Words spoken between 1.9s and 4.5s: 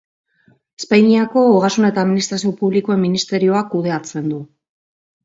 Administrazio Publikoen Ministerioak kudeatzen du.